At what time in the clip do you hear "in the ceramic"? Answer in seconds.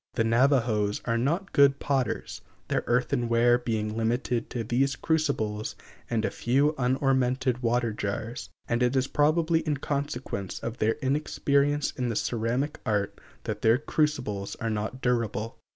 11.91-12.79